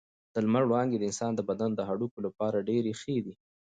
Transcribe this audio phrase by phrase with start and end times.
[0.33, 3.33] د لمر وړانګې د انسان د بدن د هډوکو لپاره ډېرې ښې دي.